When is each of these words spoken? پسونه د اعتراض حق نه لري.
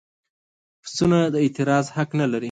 پسونه 0.83 1.19
د 1.33 1.35
اعتراض 1.45 1.85
حق 1.95 2.09
نه 2.19 2.25
لري. 2.31 2.39